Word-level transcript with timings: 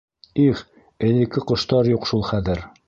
Их, 0.43 0.63
элекке 1.11 1.45
ҡоштар 1.53 1.95
юҡ 1.95 2.11
шул 2.13 2.27
хәҙер! 2.33 2.69